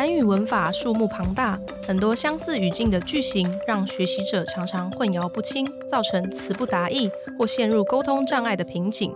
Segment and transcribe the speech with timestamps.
[0.00, 9.14] 韩语文法数目庞大，很多相似语境的句型，让学习者常常混淆不清，造成词不达意或陷入沟通障碍的瓶颈。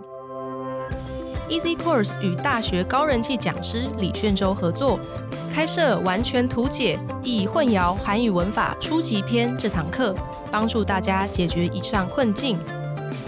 [1.49, 4.99] Easy Course 与大学高人气讲师李炫洲合作，
[5.51, 10.15] 开设完全图解易混淆韩语文法初级篇这堂课，
[10.51, 12.59] 帮助大家解决以上困境。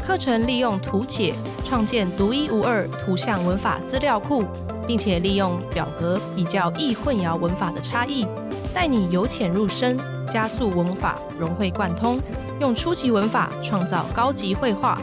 [0.05, 1.33] 课程利用图解
[1.65, 4.45] 创建独一无二图像文法资料库，
[4.87, 8.25] 并且利用表格比较易混淆文法的差异，
[8.73, 9.99] 带你由浅入深，
[10.31, 12.19] 加速文法融会贯通，
[12.59, 14.99] 用初级文法创造高级绘画。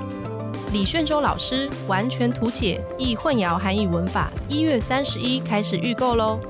[0.73, 6.41] 李炫洲老师完全图解易混淆韩语文法，一月三十一开始预购喽！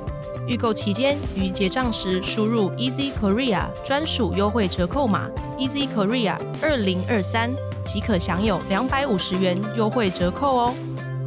[0.47, 5.29] 预购期间于结账时输入 Easy Korea 专属优惠折扣码
[5.59, 10.75] Easy Korea 二零二三，即可享有两百五十元优惠折扣哦。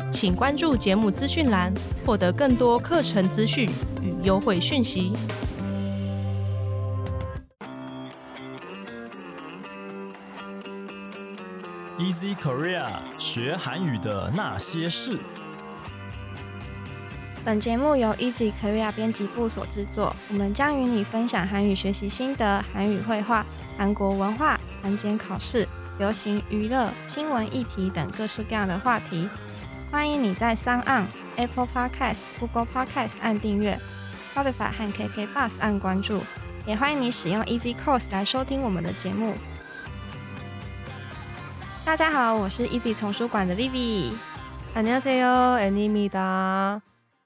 [0.09, 1.73] 请关注节目资讯栏，
[2.05, 3.69] 获得更多课程资讯
[4.01, 5.13] 与优惠讯息。
[11.99, 12.87] Easy Korea
[13.19, 15.17] 学韩语的那些事。
[17.43, 23.45] 本节目由 Easy Korea 编辑部所制作，我们将与你分享韩语学习心得、韩语绘画、
[23.77, 25.67] 韩国文化、韩检考试、
[25.99, 29.27] 流行娱乐、新闻议题等各式各样的话题。
[29.90, 33.78] 欢迎你在 s o n On、Apple Podcast、Google Podcast 按订阅，
[34.34, 36.20] Spotify 和 KK Bus 按关注，
[36.66, 39.34] 也欢迎你使用 Easy Course 来收听我们的节目。
[41.84, 44.12] 大家好，我是 Easy 丛书馆的 Vivi。
[44.74, 46.80] 안녕하세요，애니입니다。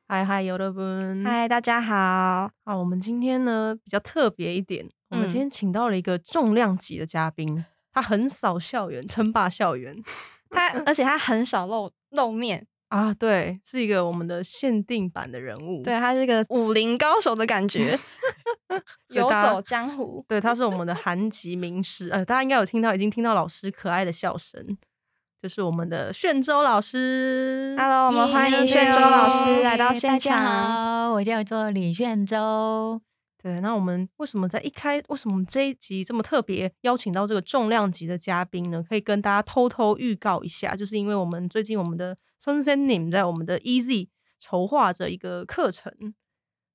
[0.08, 1.24] 嗨嗨，여러분。
[1.24, 1.94] 嗨，大家好。
[2.64, 9.94] 啊，我们今天呢比较特别一点，我们嗯今天请到了一个重量级的嘉宾，他横扫校园，称霸校园
[10.51, 13.13] 他而且他很少露露面，啊！
[13.13, 15.81] 对，是一个我们的限定版的人物。
[15.81, 17.97] 对他是一个武林高手的感觉，
[19.09, 20.23] 游走江湖。
[20.27, 24.61] 对，他是我们的 韩籍名师，呃，大家应该有听到，已经听到老师可爱的笑声，
[25.41, 27.75] 就是我们的炫洲老师。
[27.79, 31.07] Hello，我们欢迎炫洲老师来到现大家场。
[31.07, 33.01] 好，我叫做李炫洲。
[33.41, 38.83] 对，那我们为什么在一开，为什么这一集这么特别邀请到这个重量级的嘉宾呢？
[38.87, 44.09] 可以跟大家偷偷预告一下，就是因为我们最近我们的 Sunset Nim 在我们的 Easy
[44.39, 45.91] 筹划着一个课程，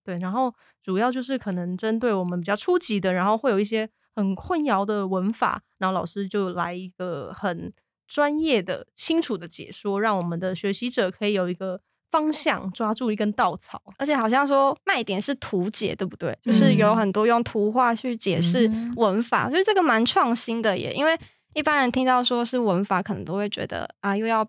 [0.03, 7.73] 对，然后主要就是可能针对我们比较初级的，然后会有一些很混淆的文法，然后老师就来一个很
[8.09, 11.81] 专业的、清楚的解说，让我们的学习者可以有一个
[12.17, 13.81] 方向，抓住一根稻草。
[13.99, 16.37] 而且好像说卖点是图解，对不对？
[16.43, 20.93] 就是有很多用图画去解释嗯文法，我觉得这个蛮创新的耶。
[20.95, 21.19] 因为
[21.53, 24.49] 一般人听到说是文法，可能都会觉得啊，又要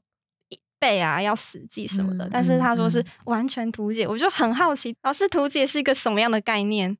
[0.80, 2.26] 背啊，要死记什么的。
[2.26, 6.98] 嗯但是他说是嗯完全图解，我就很好奇，老师图解是一个什么样的概念？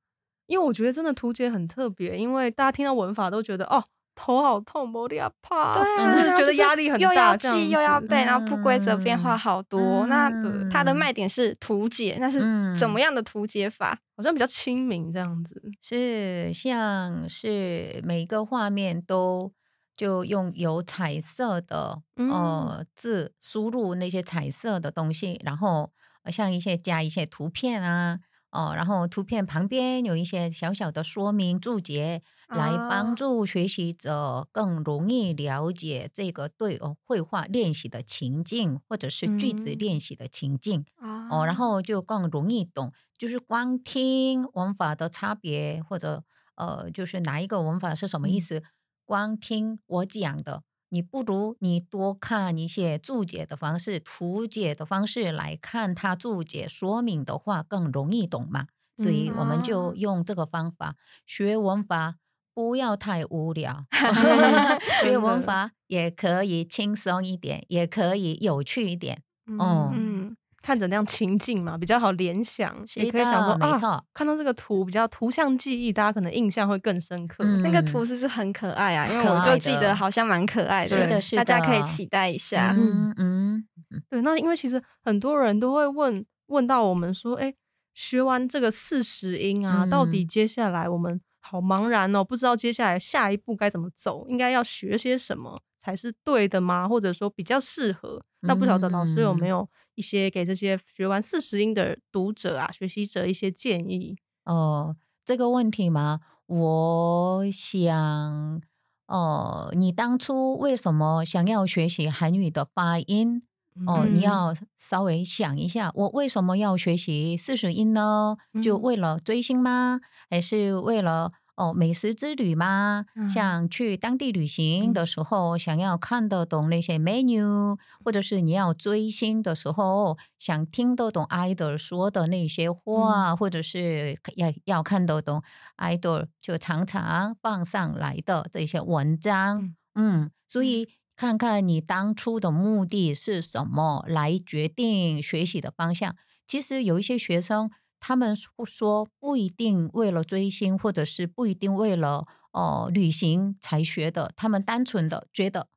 [0.48, 3.84] 因为我觉得真的图解很特别，因为大家听到文法都觉得哦
[4.20, 10.08] 头好痛，摩利亚怕，对啊，就是觉得压力很大，又要记又要背，然后不规则变化好多。
[10.08, 12.40] 那嗯它的卖点是图解，那是
[12.76, 13.98] 怎么样的图解法？
[14.18, 15.62] 好像比较亲民这样子。
[15.82, 19.54] 是像是每个画面都
[19.96, 25.92] 就用有彩色的、嗯呃字输入那些彩色的东西，然后
[26.24, 28.18] 呃像一些加一些图片啊。
[28.50, 40.86] 哦，然后图片旁边有一些小小的说明注解，来啊帮助学习者更容易了解这个对哦绘画练习的情境，或者是句子嗯练习的情境。
[40.96, 46.24] 啊哦，然后就更容易懂，就是光听文法的差别，或者
[46.56, 48.64] 呃，就是哪一个文法是什么意嗯思，
[49.06, 58.68] 光听我讲的，你不如你多看一些注解的方式、图解的方式来看它注解说明的话，更容易懂嘛。
[58.96, 62.16] 所以我们啊就用这个方法学文法。
[62.58, 63.86] 不要太无聊，
[65.04, 69.22] 学文法也可以轻松一点，也可以有趣一点。
[69.60, 77.44] 哦嗯，看着那样情境嘛，比较好联想，是也可以想说啊，的没错看到这个图比较图像记忆，大家可能印象会更深刻。
[77.44, 79.06] 嗯那个图是不是很可爱啊？
[79.06, 82.74] 因为我就记得好像蛮可爱的，是的是的大家可以期待一下。
[82.76, 83.68] 嗯嗯，
[84.10, 87.54] 对，那因为其实很多人都会问问到我们说，哎，
[87.94, 96.88] 学完这个四十音啊，到底嗯接下来我们好茫然哦，不知道接下来下一步该怎么走，应该要学些什么才是对的吗？
[96.90, 98.22] 或者说比较适合？
[98.42, 104.18] 那不晓得老师有没嗯有一些给这些学完四十音的读者啊、学习者一些建议？
[104.44, 108.62] 哦，这个问题嘛，我想，
[109.08, 113.47] 哦，你当初为什么想要学习韩语的发音？
[113.86, 118.38] 哦，你嗯要稍微想一下，我为什么要学习四十音呢？
[118.64, 120.00] 就嗯为了追星吗？
[120.30, 123.06] 还是为了哦美食之旅吗？
[123.16, 135.42] 嗯像去当地旅行嗯的时候，想要看得懂那些 menu，或者是你要追星的时候，想听得懂 idol 说的那些话，或者是要要看得懂
[135.78, 139.62] idol 就常常放上来的这些文章。
[139.62, 146.16] 嗯嗯，所以看看你当初的目的是什么，来决定学习的方向。
[146.46, 155.68] 其实有一些学生，他们说说不一定为了追星，或者是不一定为了呃旅行才学的，他们单纯的觉得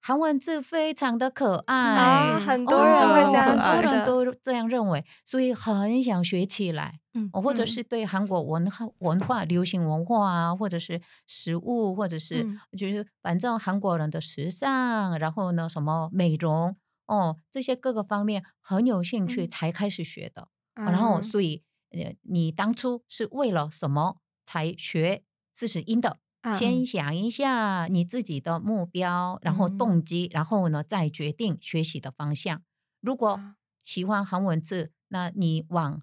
[0.00, 3.58] 韩文字非常的可爱，啊，很多哦人会这样。
[3.58, 6.98] 很多人都这样认为，所以很想学起来。
[7.14, 7.66] 嗯哦，或者嗯。
[7.66, 12.62] 是对韩国文化、文化、流行文化啊，或者是食物，或者是嗯。
[12.78, 16.76] 就是反正韩国人的时尚，然后呢，什么美容
[17.06, 19.48] 哦，这些各个方面很有兴趣嗯。
[19.48, 20.48] 才开始学的。
[20.76, 25.22] 哦然后，嗯所以呃，你当初是为了什么才学
[25.54, 26.18] 四十音的？
[26.44, 29.70] 嗯先想一下你自己的目标，然后嗯。
[29.70, 32.62] 动机，然后呢，再决定学习的方向。
[33.00, 33.56] 如果啊。
[33.84, 36.02] 喜欢韩文字，那你往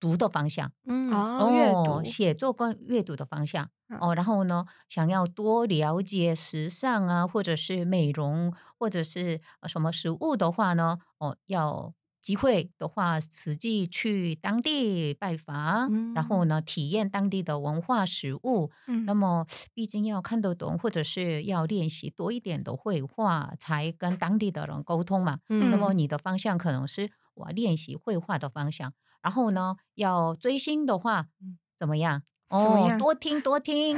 [0.00, 4.14] 读的方向嗯哦，阅读哦，写作跟阅读的方向嗯哦。
[4.14, 11.92] 然后呢，想要多了解时尚啊，或者是美容，或者是呃什么食物的话呢，哦，要
[12.22, 18.70] 机会的话，实际去当地拜访，然后呢，体验当地的文化食物。
[18.86, 25.38] 嗯那么，毕竟要看得懂，或者是要练习多一点的绘画，才跟当地的人沟通嘛。
[25.48, 32.22] 嗯那么你的方向可能是我练习绘画的方向，然后呢，要追星的话嗯，怎么样？
[32.48, 33.96] 哦，多听多听，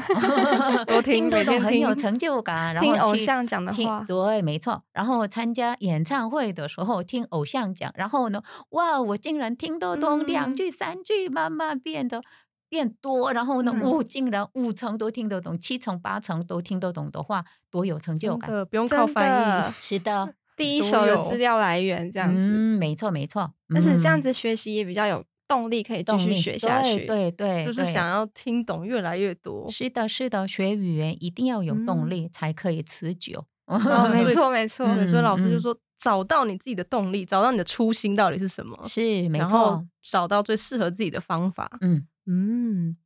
[0.87, 2.75] 多听 得懂，很有成就感。
[2.75, 3.73] 然后去偶像讲的
[4.07, 4.83] 对，没错。
[4.93, 8.43] 然后参加演唱会的时候听偶像讲，然后呢，
[8.73, 12.21] 哇，我竟然听得懂两嗯句、三句，慢慢变得
[12.69, 13.33] 变多。
[13.33, 18.51] 然后呢，嗯我竟然五成都听得懂，七成八成都听得懂的话，多有成就感。
[18.67, 27.05] 不用靠真翻的译，是的，第一手的资料来源这样子，嗯，没错没错，但是这样嗯子学习也比较有动力，可以继续学下去。
[27.06, 29.69] 对对对，就是想要听懂越来越多。
[29.70, 33.44] 是的，是的，学语言一定要有动嗯力才可以持久。
[33.67, 33.79] 哦，
[34.12, 41.70] 没错没错，对，所以老师就嗯说，找到你自己的动力，找到你的初心到底是什么，是没错，找到最适合自己的方法。
[41.81, 42.97] 嗯嗯，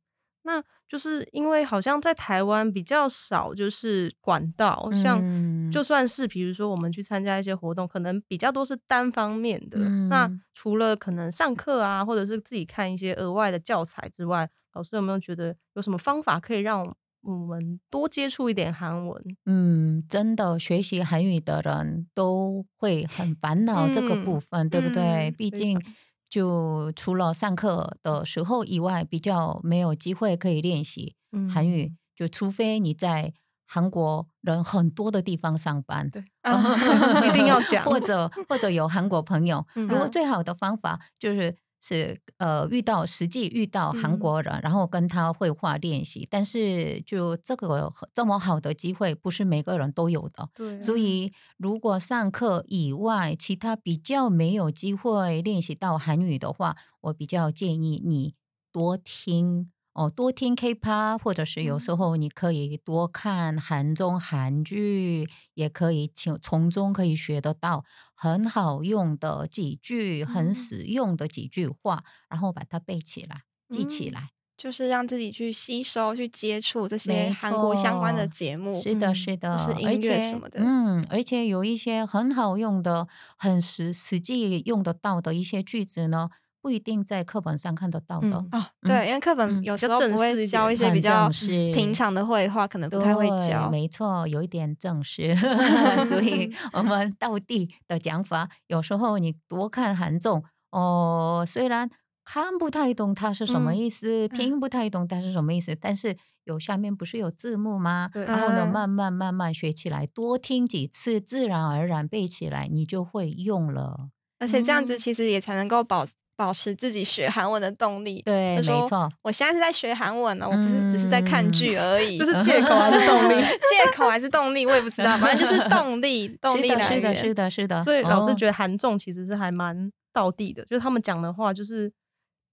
[0.43, 9.77] 那就是因为好像在台湾比较少，就是管道，像嗯就算是比如说我们去参加一些活动，可能比较多是单方面的。
[10.09, 16.87] 那嗯除了可能上课啊，或者是自己看一些额外的教材之外，老师有没有觉得有什么方法可以让
[17.21, 19.21] 我们多接触一点韩文？
[19.45, 25.29] 嗯，真的学习韩语的人都会很烦恼这个部嗯分，对不对？
[25.29, 25.91] 嗯毕竟常
[26.29, 31.15] 就除了上课的时候以外，比较没有机会可以练习
[31.53, 31.97] 韩语，嗯。
[32.15, 33.33] 就除非你在
[33.65, 36.23] 韩国人很多的地方上班，对。
[36.41, 36.61] 啊
[37.29, 39.65] 一定要讲或者或者有韩国朋友。
[39.75, 46.27] 嗯如果最好的方法就是是呃遇到实际遇到韩嗯国人，然后跟他绘画练习。
[46.29, 50.49] 但是就这个这么好的机会，不是每个人都有的。
[50.53, 58.33] 对，所以，如果上课以外，其他比较没有机会练习到韩语的话，我比较建议你
[58.71, 74.29] 多听哦，多听 K-pop，或者是有时候你可以多看韩综、韩剧，也可以从从中可以学得到很好用的几句、很嗯实用的几句话，然后把它背起来、记起嗯来。
[74.55, 78.73] 就是让自己去吸收、去接触这些没韩国相关的错节目。
[78.73, 86.29] 是的，嗯是的，是音乐而且什么的嗯，而且有一些很好用的、很实实际用得到的一些句子呢，
[86.61, 88.27] 不一定在课本上看得到的。
[88.27, 91.29] 嗯哦，对，因为课本嗯有时候不会教一些比较
[91.73, 93.69] 平常的绘画，可能不太会对教。
[93.69, 95.35] 没错，有一点正式，
[96.07, 101.89] 所以 我们道地的讲法，有时候你多看韩综哦，虽然
[102.25, 108.09] 看不太懂它是什么嗯意思，听不太懂它是什么意思，但是有下面不是有字幕吗？
[108.13, 114.09] 然后呢，嗯慢慢慢慢学起来，多听几次，自然而然背起来，你就会用了。
[114.39, 116.05] 而且这样子嗯其实也才能够保
[116.37, 118.21] 保持自己学韩文的动力。
[118.21, 119.11] 对，没错。
[119.23, 122.15] 我现在是在学韩文呢，我不是只是在看剧而已。
[122.19, 123.41] 这是借口还是动力？
[123.67, 127.83] 借口还是动力，我也不知道，反正就是动力， 动，力来是的，源是的，是的。
[127.83, 131.91] 所以老师哦觉得韩综其实是还蛮道地的，就是他们讲的话就是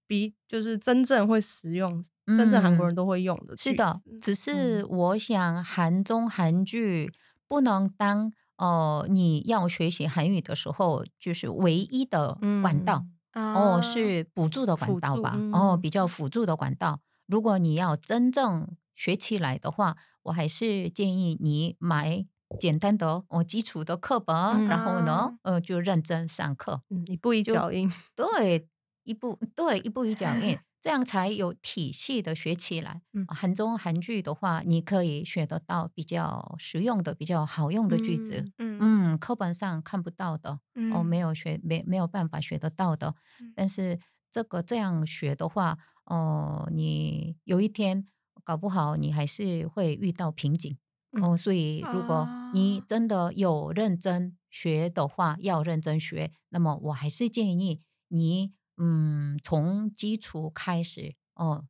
[0.07, 2.03] 比就是真正会实用，
[2.35, 3.55] 真正韩国嗯人都会用的。
[3.55, 7.11] 是的，只是我想韩综韩剧
[7.47, 15.35] 不能当呃，你要学习韩语的时候，就是唯一的管道、哦，是辅助的管道吧？
[15.53, 17.01] 哦，嗯比较辅助的管道。
[17.27, 22.25] 如果你要真正学起来的话，我还是建议你买
[22.59, 25.13] 简单的哦基础的课本，嗯然后呢
[25.43, 26.81] 啊，呃，就认真上课。
[26.89, 27.91] 嗯，一步一脚印。
[28.15, 28.67] 对，
[29.03, 33.01] 一步对一步一脚印， 这样才有体系的学起来。
[33.13, 38.51] 嗯韩中韩剧的话，你可以学得到比较实用的、比较好用的句子。
[38.59, 43.15] 嗯嗯，课本上看不到的，嗯哦，没有学没没有办法学得到的。
[43.41, 43.99] 嗯但是
[44.29, 48.05] 这个这样学的话，哦，你有一天
[48.43, 50.77] 搞不好你还是会遇到瓶颈。
[51.13, 56.31] 嗯哦，所以如果你啊真的有认真学的话，要认真学。
[56.49, 61.63] 那么我还是建议你，嗯，从基础开始，哦，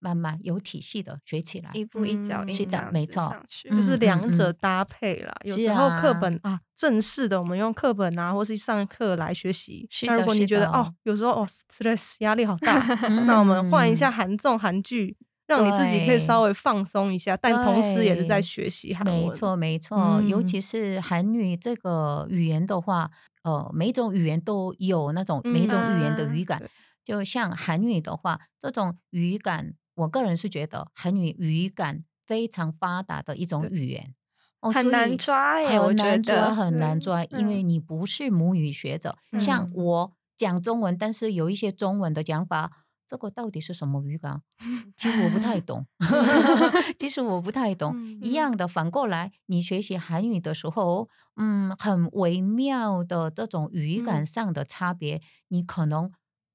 [0.00, 1.70] 慢慢有体系的学起来。
[1.74, 5.34] 一步一脚是的没错去就是嗯两者搭配啦。
[5.44, 9.88] 有是时候课啊本啊，正式的我们用课本啊，或是上课来学习。
[10.06, 12.78] 那如果你觉得哦，有时候哦，stress 压力好大，
[13.26, 15.16] 那我们换一下韩综韩剧，
[15.48, 19.14] 让你自己可以稍微放松一下，但同时也是在对学习韩文。
[19.16, 23.10] 没错，没错，尤嗯其是韩语这个语言的话，
[23.48, 26.58] 呃，每一种语言都有那种每一种语言的嗯语感。
[26.58, 26.68] 对
[27.04, 34.14] 就像韩语的话，这种语感，我个人是觉得韩语语感非常发达的一种语言。
[34.60, 39.16] 哦，很难抓耶很难抓，很难嗯抓，因为嗯你不是母语学者。
[39.38, 44.42] 像嗯我讲中文，但是有一些中文的讲法，这个到底是什么语感？
[44.98, 45.86] 其实我不太懂
[46.98, 47.92] 其实我不太懂。
[47.96, 56.10] 嗯一样的，反过来，你学习韩语的时候，嗯，很微妙的这种语感嗯上的差别，你可能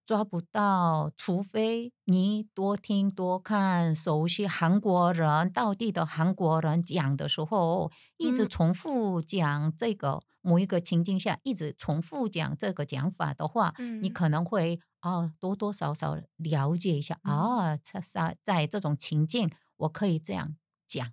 [0.06, 20.56] 抓不到，除非你多听多看，熟悉韩国人到地的韩国人讲的时候，一直嗯重复讲这个某一个情境下，一直重复讲这个讲法的话，你嗯可能会啊多多少少了解一下嗯啊，在在在这种情境，我可以这样
[20.88, 21.12] 讲。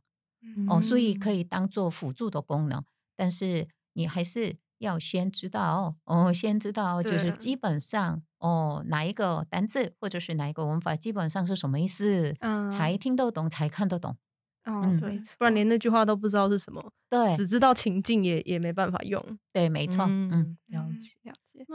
[0.69, 2.83] 哦，所以可以以当做辅助的功能，
[3.15, 14.17] 但是你还是要先知道哦，先知道就是基本上哦哪一个单字或者是哪一个文法基本上是什么意思，嗯才听得懂，才看得懂。
[14.65, 19.23] 哦嗯对，不然连那句话都不知道是什么，对只知道情境也也没办法用。
[19.53, 21.11] 对，没错，嗯嗯，了嗯解。
[21.23, 21.67] 了解，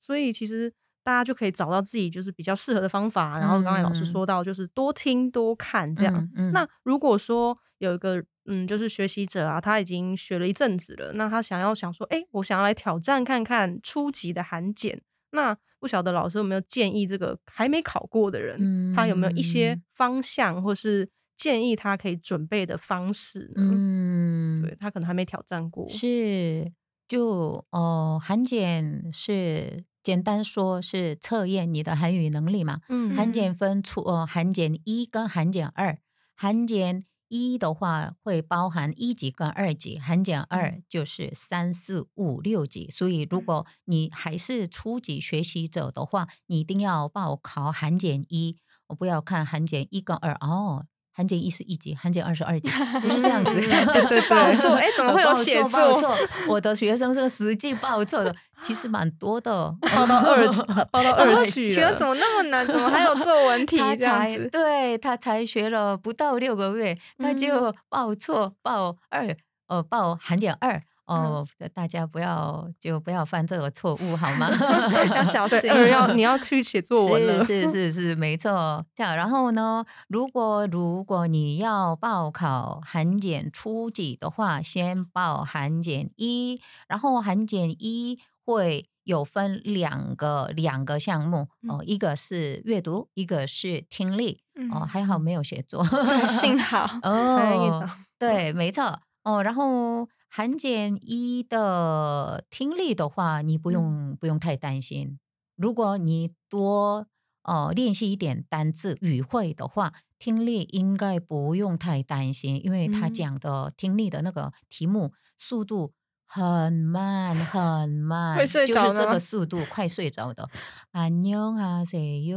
[0.00, 0.72] 所以其实
[1.10, 3.36] 大家就可以找到自己就是比较适合的方法。
[3.38, 6.14] 然后刚才老师嗯说到，就是多听多看这样。
[6.14, 15.02] 嗯嗯那如果说有一个嗯，就是学习者啊，他已经学了一阵子了，那他想要想说，哎、我想要来挑战看看初级的韩检。
[15.32, 23.62] 那不晓得老师有没有建议这个还没考过的人，他有没有一些嗯方向或是建议他可以准备的方式呢？
[23.62, 25.88] 嗯，对他可能还没挑战过。
[25.88, 26.70] 是，
[27.08, 32.80] 就哦，韩检是简单说是测验你的韩语能力嘛。
[32.88, 35.98] 嗯韩检分出呃韩检一跟韩检二，
[36.34, 42.88] 韩检一的话会包含一级跟二级，韩检二嗯就是三四五六级。
[42.90, 48.56] 所以如果你还是初级学习者的话，你一定要报考韩检一，
[48.88, 50.86] 我不要看韩检一跟二哦。
[51.12, 52.70] 韩检一是一级，韩检二是二级，
[53.02, 53.52] 不是这样子。
[53.60, 56.16] 对对对报错，哎，怎么会有报写错报作？
[56.16, 56.28] 错？
[56.48, 59.74] 我的学生是实际报错的，其实蛮多的。
[59.94, 60.48] 报到二，
[60.90, 62.06] 报到二去了请问怎。
[62.06, 62.66] 么那么难？
[62.66, 64.48] 怎么还有作文 题他这样才子？
[64.50, 69.36] 对他才学了不到六个月，他就报错报二，
[69.68, 70.82] 呃，报韩检二。
[71.06, 74.48] 哦，大家不要就不要犯这个错误好吗？
[75.16, 75.68] 要小，心。
[75.68, 77.44] 二要你要去写作文了。
[77.44, 78.84] 是是是是，没错。
[78.94, 88.20] 这样，然后呢，如果如果你要报考韩检初级的话，先报韩检一，然后韩检一
[88.52, 94.42] 会有分两个两个项目哦，一个是阅读，一个是听力。
[94.70, 95.84] 哦，嗯还好没有写作。
[96.28, 97.88] 幸好 哦，
[98.18, 99.00] 对，没错。
[99.24, 105.18] 哦，然后韩检一的听力的话，你不用、不用太担心。
[105.56, 107.06] 如果你多
[107.42, 115.92] 呃练习一点单字语汇的话，听力应该不用太担心，因为他嗯讲的听力的那个题目速度
[116.29, 120.49] 很慢很慢，会睡就是这着吗个速度快睡着的。
[120.91, 122.33] 안녕하세요。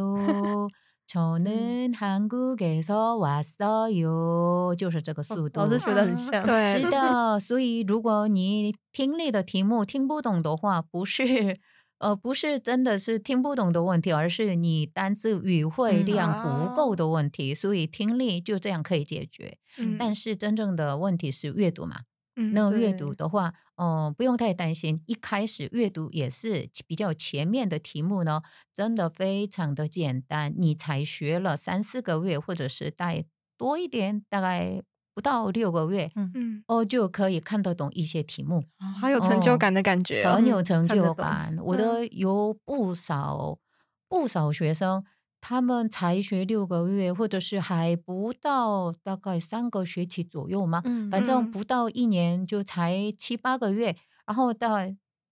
[1.09, 5.61] 저는 한국에서 왔어요，就是这个速度。
[5.61, 6.47] 老师学的很像。
[6.47, 11.57] 对是的，所以如果你听力的题目听不懂的话，不是
[11.99, 17.54] 呃不是真的是听不懂的问题，而是你单字语汇嗯量不够的问题。
[17.54, 22.02] 所以听力就这样可以解决，嗯但是真正的问题是阅读嘛。
[22.36, 25.04] 嗯那阅读的话，嗯、不用太担心。
[25.06, 28.42] 一开始阅读也是比较前面的题目呢，
[28.74, 30.54] 真的非常的简单。
[30.58, 33.25] 你才学了三四个月，或者是再
[33.58, 34.82] 多一点，大概
[35.13, 38.63] 不到六个月，嗯嗯，哦，就可以看得懂一些题目。
[39.00, 40.34] 好有成就感的感觉哦。
[40.34, 41.56] 很有成就感。
[41.60, 43.60] 我的有不少
[44.10, 45.04] 不少学生，
[45.45, 51.51] 他们才学六个月，或者是还不到大概三个学期左右嘛，嗯反正嗯。
[51.51, 53.93] 不到一年就才七八个月，
[54.25, 54.77] 然后到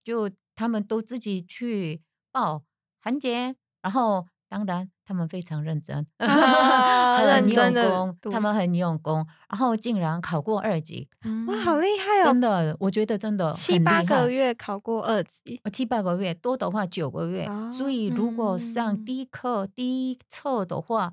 [0.03, 2.61] 就他们都自己去报
[2.99, 11.09] 韩检，然后当然他们非常认真， 啊很用功，他们很用功，然后竟然考过二级，
[11.47, 12.23] 哇，好厉害哦！
[12.23, 17.45] 真的，我觉得真的七八个月考过二级，呃七八个月，多的话九个月。
[17.69, 21.11] 所以如果上嗯第一课、第一册的话，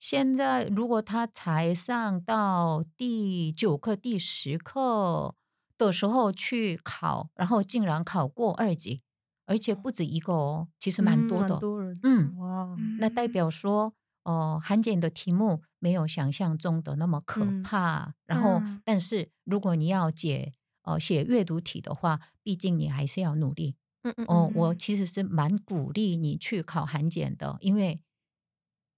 [0.00, 5.36] 现在如果他才上到第九课、第十课
[5.78, 9.02] 的时候去考，然后竟然考过二级，
[9.46, 11.54] 而且不止一个哦，其实蛮多的。
[11.54, 18.14] 蛮多人，嗯哇，那代表说，哦、韩检的题目没有想象中的那么可嗯怕。
[18.26, 23.76] 然后嗯，但是如果你要解呃写阅读题的话，毕竟你还是要努力。
[24.02, 28.00] 嗯嗯哦，我嗯其实是蛮鼓励你去考韩检的，因为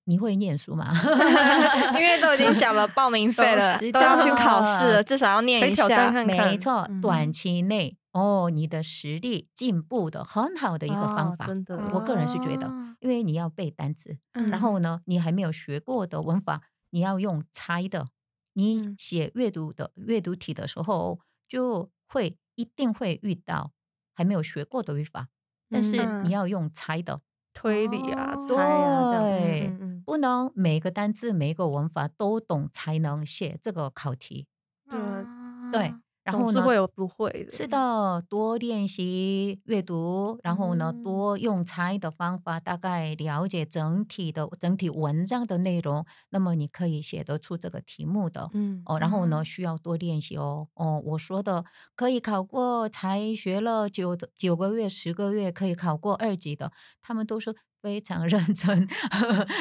[0.05, 0.93] 你会念书嘛。
[1.95, 5.89] 因为都已经缴了报名费 了是，都要去考试了，至少要念一下。
[5.89, 11.45] 看看没错，嗯短期内哦，你的实力进步的很好的一个方法。
[11.45, 14.51] 啊真的，我个人是觉得哦，因为你要背单词，嗯。
[14.51, 18.07] 然后呢，你还没有学过的文法，你要用猜的。
[18.55, 18.97] 你嗯。
[18.99, 23.73] 写阅读的阅读题的时候，就会一定会遇到
[24.15, 25.29] 还没有学过的语法，
[25.71, 26.23] 但是嗯。
[26.25, 27.21] 你要用猜的，
[27.55, 28.49] 推理啊、哦。
[28.49, 30.03] 猜啊这样，对嗯嗯。
[30.05, 34.47] 不能每个单字每个文法都懂才能写这个考题。
[34.89, 34.99] 对
[35.71, 35.89] 对。
[35.91, 48.51] 啊，然后呢，总是会有不会的，是的，多练习阅读，然后呢，嗯多用猜的方法，大概了解整体的整体文章的内容，那么你可以写得出这个题目的。
[48.53, 50.69] 嗯哦，然后呢，嗯需要多练习哦。
[50.75, 51.65] 哦，我说的
[51.97, 58.89] 可以考过，才学了九九个月、十个月可以考过二级的，他们都是非常 认真、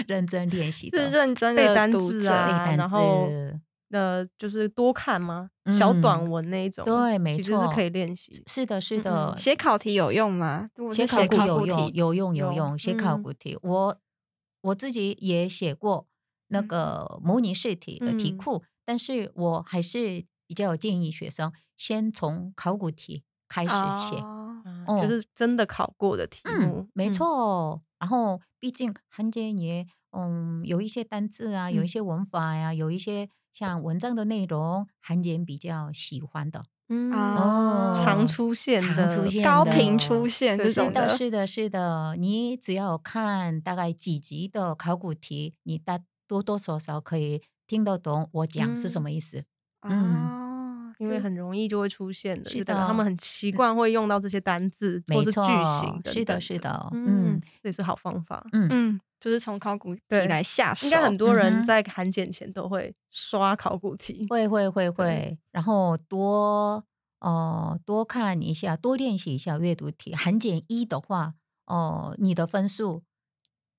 [0.08, 0.98] 认真练习的。
[0.98, 3.47] 是认真背单的读者字啊背单然后词
[3.92, 5.50] 呃，就是多看吗？
[5.72, 8.42] 小短嗯文那一种，对没其实是错可以练习。
[8.48, 10.70] 是的，是嗯的，嗯写考题有用吗？
[10.94, 12.78] 写考题有古用，题有用，有有用。
[12.78, 13.98] 写考嗯古题，我
[14.62, 16.08] 我自己也写过
[16.48, 24.24] 那嗯个模拟试题的题嗯库，但是我还是比较建议学生先从考古题开始写。
[25.02, 27.82] 就是真的考过的题目嗯，，没错。
[28.00, 36.66] 然后，毕竟汉奸也嗯有一些单字啊，有一嗯些文法呀、有一些像文章的内容，韩检比较喜欢的。
[36.90, 42.16] 嗯，哦常出现常出现高的频出现这种是的，是的，是的。
[42.18, 49.44] 你只要看大概几集的考古题，你大多多少少可以听得懂我讲是什嗯么意思。
[49.82, 58.46] 嗯，因为很容易就会出现的，是的他的们很习惯会用到这些单字或是句型等是的是的嗯嗯，这也是好方法。
[58.52, 66.86] 嗯，嗯，就是从考古题对来下手，应该很多人在韩检前都会刷考古题，会会会会，然后多
[67.20, 70.14] 呃多看一下，多练习一下阅读题。
[70.16, 71.34] 韩检一的话，
[71.66, 73.04] 哦、你的分数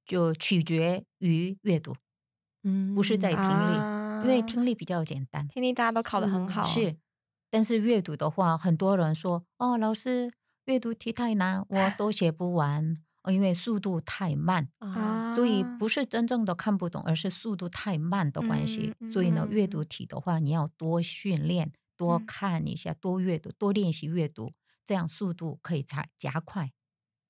[0.04, 1.94] 就取决于阅读，
[2.64, 5.46] 嗯不是在听力，啊因为听力比较简单。
[5.46, 6.96] 听力大家都考得很好，是，
[7.48, 10.32] 但是阅读的话，很多人说哦，老师
[10.64, 12.98] 阅读题太难，我都写不完，哦
[13.30, 18.94] 因为速度太慢，啊，所以不是真正的看不懂，而是速度太慢的关系。
[19.00, 19.70] 嗯所以呢，阅嗯。
[19.70, 22.26] 读题的话，你要多训练，多嗯。
[22.26, 24.52] 看一下，多阅读，多练习阅读，
[24.84, 26.70] 这样速度可以加加快。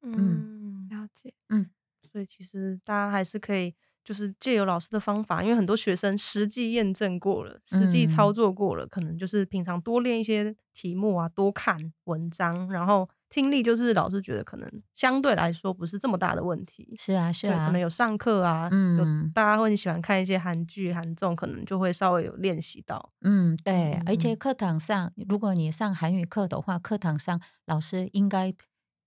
[0.02, 1.70] 嗯，了解，嗯。
[2.10, 3.74] 所以其实大家还是可以，
[4.04, 8.34] 就是借由老师的方法，因为很多学生实际验证过了，实际操嗯。
[8.34, 16.94] 作过了，可能就是平常多练一些题目啊，多看文章，然后听力就是老师觉得可能相对来说不是这么大的问题。
[16.96, 23.12] 是啊，是啊，可啊能，有上课啊，有嗯大家会很喜欢看一些韩剧、韩综，可能就会稍微有练习到。
[23.20, 28.54] 嗯，对，而且嗯课堂上，如果你上韩语课的话，课堂上老师应该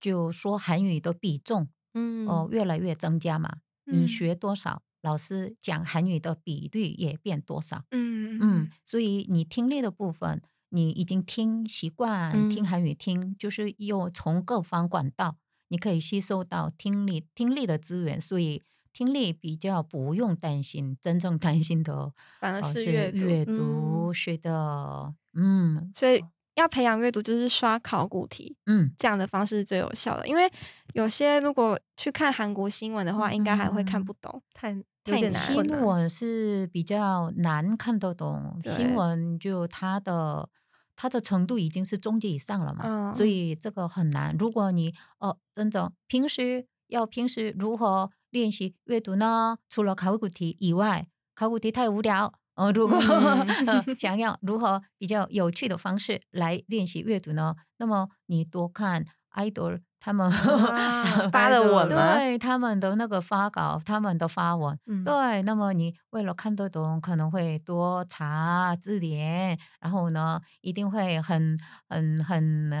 [0.00, 3.56] 就说韩语的比重嗯哦、越来越增加嘛。
[3.84, 7.84] 你嗯学多少，老师讲韩语的比率也变多少。
[7.90, 10.40] 嗯嗯，所以你听力的部分，
[10.72, 15.36] 你已经听习惯听嗯韩语听，就是又从各方管道，
[15.68, 30.26] 你可以吸收到听力听力的资源，所以听力比较不用担心，真正担心的 反而呃是阅读阅嗯读，是的，嗯，所以要培养阅读，就是刷考古题嗯，这样的方式是最有效的。
[30.26, 30.50] 因为
[30.94, 34.42] 有些如果去看韩国新闻的话，应该还会看不懂。
[34.52, 35.66] 太太难新。
[35.80, 40.48] 闻是比较难看得懂，新闻就它的
[40.96, 44.36] 它的程度已经是中级以上了嘛，嗯所以这个很难。
[44.38, 49.58] 如果你哦，真的平时要平时如何练习阅读呢？
[49.68, 52.34] 除了考古题以外，考古题太无聊。
[52.54, 57.56] 呃，如果、嗯呃 想要如何比较有趣的方式来练习阅读呢？
[57.78, 71.56] 那么你多看 idol 他们、啊发的文吗对他们的那个发稿，他们的发文，嗯对，那么你为了看得懂，可能会多查字典，然后呢，一定会很
[71.88, 72.72] 很很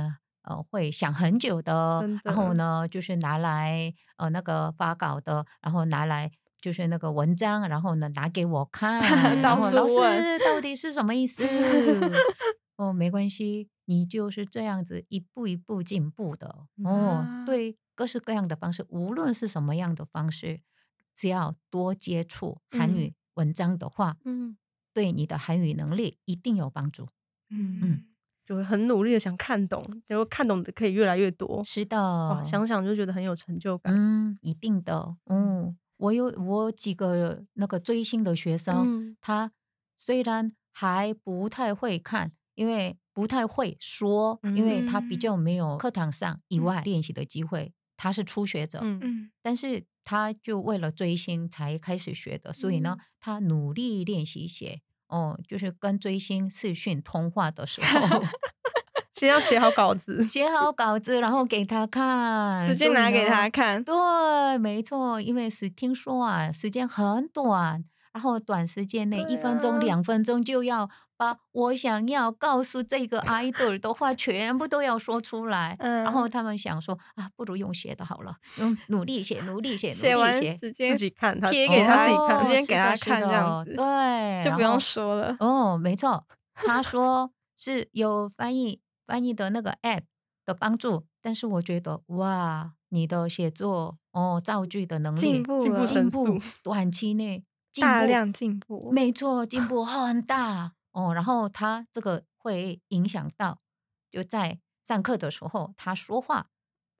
[0.42, 6.30] 呃，会想很久的真，然后呢，就是拿来呃那个发稿的，然后拿来。
[6.62, 9.02] 就是那个文章，然后呢拿给我看，
[9.42, 9.58] 老
[9.88, 11.42] 师到底是什么意思？
[12.78, 16.66] 哦，没关系，你就是这样子一步一步进步的。
[16.84, 20.60] 哦啊，对，各式各样的方式，无论是什么样的方式，
[21.14, 24.56] 只要多接触韩嗯语文章的话，嗯
[24.92, 27.08] 对你的韩语能力一定有帮助。
[27.50, 28.04] 嗯嗯，
[28.44, 31.62] 就会很努力的想看懂，结果看懂的可以越来越多。
[31.64, 33.92] 是的，哇，想想就觉得很有成就感。
[33.94, 35.16] 嗯，一定的。
[35.26, 39.52] 嗯，我有我几个那个追星的学生，嗯他
[39.98, 48.80] 虽然还不太会看，因为不太会说，因为他比嗯较没有课堂上以嗯外练习的机会，他是初学者。
[48.82, 54.80] 嗯嗯但是他就为了追星才开始学的，所以呢，嗯他努力练习写。
[55.08, 58.22] 哦，就是跟追星视讯通话的时候
[59.14, 60.26] 先要写好稿子。
[60.26, 63.84] 写好稿子，然后给他看，直接拿给他看。
[63.84, 75.76] 对，没错，因为是听说啊，时间很短，然后短时间内对一分钟、啊两分钟就要把我想要告诉这个 idol 的话全部都要说出来。
[75.78, 85.36] 嗯，然后他们想说啊，不如用写的好了，用努力写，努力写，努写完力写，直接自己看，他贴哦给他他自己看，直接给他看这样子对，就不用说了。
[85.40, 90.02] 哦，没错，他说是有翻译翻译的那个 app
[90.44, 101.12] 的帮助，但是我觉得哇，你的写作哦造句的能力进步了进步短期内进步大量进步，没错，进步很大哦。
[101.14, 103.60] 然后他这个会影响到，
[104.10, 106.48] 就在上课的时候，他说话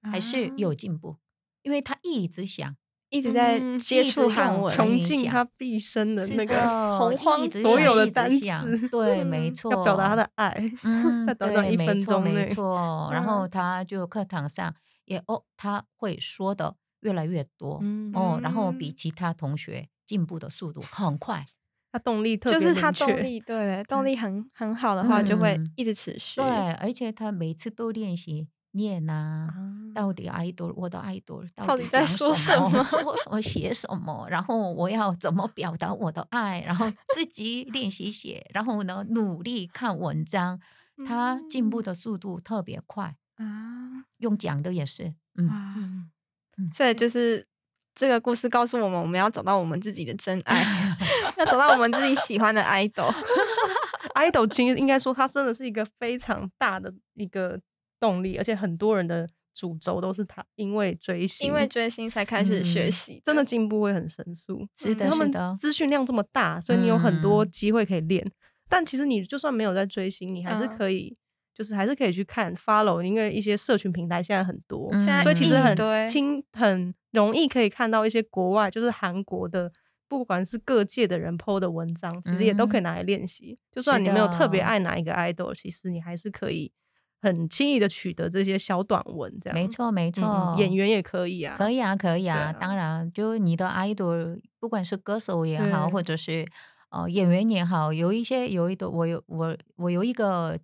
[0.03, 1.19] 还是啊有进步，
[1.63, 2.75] 因为他一直想。
[3.11, 10.49] 一直在嗯接触韩文，穷尽他毕生的是那个的洪荒一直所想一直有的单想词 对，嗯没错，要表达他的爱。
[10.83, 13.11] 嗯，在短短对一分没错没 错。
[13.13, 21.43] 然后嗯他就课堂上也哦，他会说的越来越多、嗯哦，然后比嗯其他同学进步的速度很快。
[21.91, 26.39] 他动力特别就是他动力 对动力很很好的话，就会嗯一直持续。
[26.39, 26.45] 对，
[26.75, 29.55] 而且他每次都练习念呐、啊
[29.95, 31.23] 到底 idol 我的底
[31.55, 32.69] 在到底讲说什么？
[32.71, 34.27] 什么说什么写什么？
[34.31, 36.61] 然后我要怎么表达我的爱？
[36.67, 40.59] 然后自己练习写，然后呢努力看文章，
[41.07, 43.17] 他进步的速度特别快。
[43.37, 46.11] 啊，用讲的也是，嗯，
[46.57, 47.47] 嗯所以就是
[47.95, 50.63] 这个故事告诉我们，我们要找到我们自己的真爱，
[51.39, 53.13] 要找到我们自己喜欢的 idol。
[54.15, 57.59] idol 其实应该说，它真的是一个非常大的一个
[58.01, 64.67] 动力，而且很多人的主轴都是他因为追星，因为追星才开始学嗯习，真的进步会很神速。
[64.77, 68.25] 是的，他们是的，资讯量这么大，所以你有很多嗯机会可以练。
[68.69, 71.15] 但其实你就算没有在追星，你还是嗯可以，
[71.55, 75.77] 就是还是可以去看 follow，因为一些社群平台现在很多，嗯现在所以其实很
[76.07, 79.71] 轻很容易可以看到一些国外，就是韩国的，
[80.09, 83.57] 不管是各界的人 PO 的文章，其实也都可以拿来练习。
[83.71, 86.73] 就算你没有特别爱哪一个 idol，其实你还是可以
[87.21, 89.69] 很轻易的取得这些小短文，这样没。
[89.69, 90.11] 错，没。
[90.11, 92.27] 嗯错嗯，演员也可以啊，可以啊，可以。
[92.27, 96.47] 啊，啊当然，就你的 idol，不管是歌手也好，或者是
[96.91, 100.59] 呃演员也好，有一些有一个我有我我有一个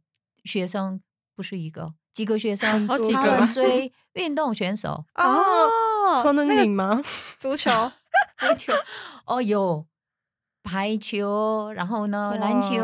[0.44, 1.00] 学生，
[1.36, 5.68] 不是一个几个学生， 好几他个们追运动选手， 哦，
[6.22, 7.00] 超能那个领吗？
[7.38, 7.70] 足球
[8.38, 8.72] 足球，
[9.26, 9.84] 哦有
[10.62, 12.76] 排球，然后呢篮球，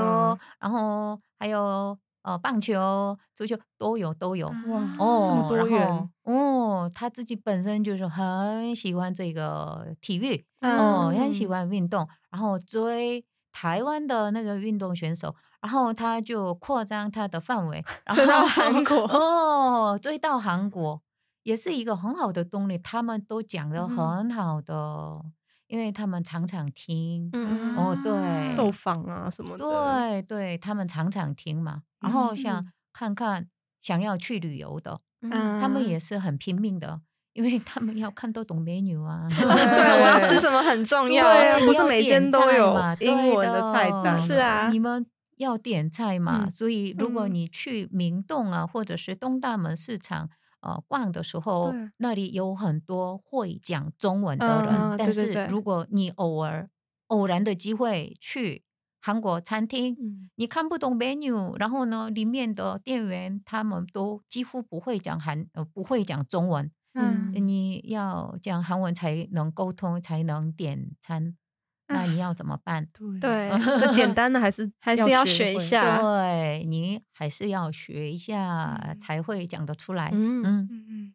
[0.60, 4.48] 然后还有呃棒球、足球都有都有。
[4.48, 21.00] 哇哦，这么多然元后哦，他自己本身就是很喜欢这个体育，嗯哦，也很喜欢运动，然后追台湾的那个运动选手，然后他就扩张他的范围，然追到韩国哦，追到韩国
[21.44, 25.22] 也是一个很好的动力，他们都讲的嗯很好的，
[25.68, 27.30] 因为他们常常听，
[27.76, 31.83] 哦对受访啊什么的，对对，他们常常听嘛。
[32.00, 33.46] 然后想看看
[33.80, 37.02] 想要去旅游的，嗯他们也是很拼命的，
[37.35, 39.28] 因为他们要看得懂 menu 啊。
[39.33, 41.24] 对，我要吃什么很重要。
[41.61, 45.04] 不是每间都有英文的菜单，是啊你们
[45.37, 50.30] 要点菜嘛，嗯所以如果嗯你去明洞啊，或者是东大门市场。
[50.64, 56.70] 呃，逛的时候，那里有很多会讲中文的人，嗯但是如果你偶尔
[57.09, 58.64] 偶然的机会去
[59.00, 60.31] 韩国餐厅，嗯。
[60.37, 67.33] 你看不懂 menu，然后呢，里面的店员他们都几乎不会讲韩呃不会讲中文，嗯。
[67.35, 71.37] 你要讲韩文才能沟通，才能点餐，
[71.88, 72.87] 那你要怎么办？
[73.20, 80.11] 对， 这简单的还是还是要学一下对你还是要学一下，嗯才会讲得出来。
[80.12, 81.14] 嗯嗯，嗯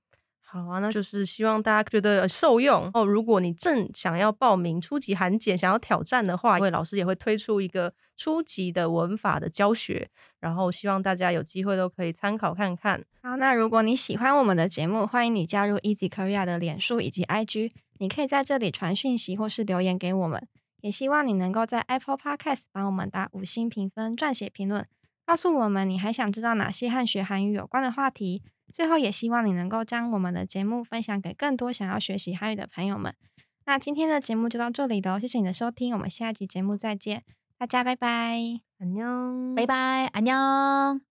[0.51, 3.05] 好啊，那就是希望大家觉得受用哦。
[3.05, 10.09] 如果你正想要报名初级韩检，想要挑战的话，因为老师也会推出一个初级的文法的教学，
[10.39, 13.05] 然后希望大家有机会都可以参考看看。
[13.21, 20.47] 好，那如果你喜欢我们的节目，欢迎你加入 Easy Korea 的脸书以及 IG，你可以在这里传讯息或是留言给我们。
[20.81, 24.87] 也希望你能够在 Apple Podcast 帮我们打五星评分、撰写评论，
[25.27, 28.41] 告诉我们你还想知道哪些和学韩语有关的话题。
[28.71, 33.13] 最后也希望你能够将我们的节目分享给更多想要学习韩语的朋友们。
[33.65, 37.23] 那今天的节目就到这里了，谢谢你的收听，我们下一集节目再见，
[37.57, 38.39] 大家拜拜，
[38.79, 41.08] 安妞，拜拜，安妞。